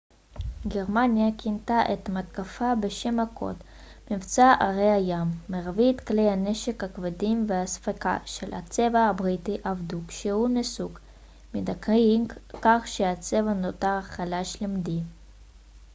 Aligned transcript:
גרמניה 0.67 1.25
כינתה 1.37 1.93
את 1.93 2.09
המתקפה 2.09 2.75
בשם 2.79 3.19
הקוד 3.19 3.55
מבצע 4.11 4.53
ארי 4.61 4.91
הים 4.91 5.27
מרבית 5.49 6.01
כלי 6.01 6.29
הנשק 6.29 6.83
הכבדים 6.83 7.45
והאספקה 7.49 8.17
של 8.25 8.53
הצבא 8.53 8.99
הבריטי 9.09 9.57
אבדו 9.63 9.99
כשהוא 10.07 10.49
נסוג 10.49 10.99
מדנקירק 11.53 12.33
כך 12.61 12.81
שהצבא 12.87 13.53
נותר 13.53 14.01
חלש 14.01 14.61
למדי 14.61 14.99